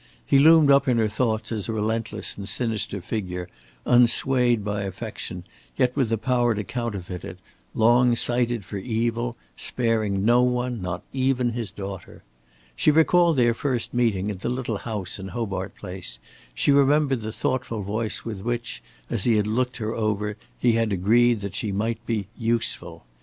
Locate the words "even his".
11.13-11.69